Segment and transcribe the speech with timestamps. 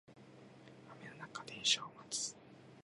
[0.99, 2.35] 雨の中電車を待つ